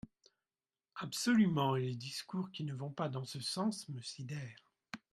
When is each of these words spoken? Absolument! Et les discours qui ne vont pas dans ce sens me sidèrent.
Absolument! 0.95 1.75
Et 1.75 1.81
les 1.85 1.95
discours 1.95 2.49
qui 2.49 2.63
ne 2.63 2.73
vont 2.73 2.89
pas 2.89 3.07
dans 3.07 3.23
ce 3.23 3.39
sens 3.39 3.87
me 3.89 4.01
sidèrent. 4.01 4.65